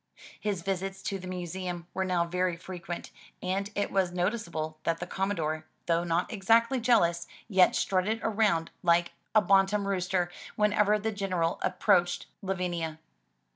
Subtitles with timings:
[0.39, 3.11] His visits to the museum were now very frequent
[3.43, 9.11] and it was noticeable that the Commodore, though not exactly jealous, yet strutted around like
[9.35, 12.97] a bantam rooster whenever the General ap proached Lavinia.